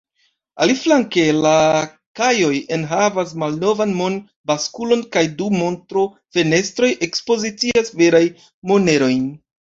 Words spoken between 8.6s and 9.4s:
monerojn.